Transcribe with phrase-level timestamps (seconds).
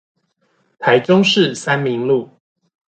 [0.79, 2.27] 台中市三民路